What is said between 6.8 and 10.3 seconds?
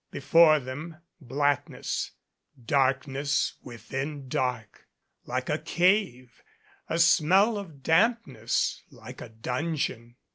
a smell of dampness like a dungeon.